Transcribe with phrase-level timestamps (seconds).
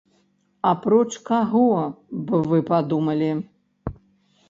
[0.69, 1.67] Апроч каго
[2.27, 3.33] б вы падумалі?